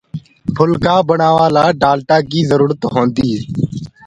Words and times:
ڦُلڪآ 0.55 0.95
بڻآوآ 1.07 1.47
لآ 1.55 1.65
ڊآلٽآ 1.81 2.17
ڪيٚ 2.29 2.47
جرورتَ 2.49 2.81
هونٚدي 2.93 3.25
هي 3.31 3.39